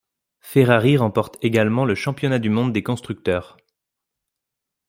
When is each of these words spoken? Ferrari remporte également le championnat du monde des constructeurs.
Ferrari 0.39 0.97
remporte 0.97 1.37
également 1.43 1.85
le 1.85 1.93
championnat 1.93 2.39
du 2.39 2.49
monde 2.49 2.73
des 2.73 2.81
constructeurs. 2.81 3.55